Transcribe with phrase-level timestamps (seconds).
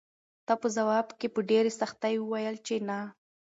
[0.45, 2.99] ده په ځواب کې په ډېرې سختۍ وویل چې نه.